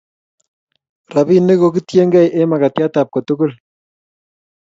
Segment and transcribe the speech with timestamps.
[1.13, 3.51] rabinik ko kitiengei eng' mkatiat ab kotugul